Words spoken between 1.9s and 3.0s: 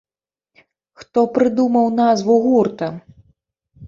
назву гурта?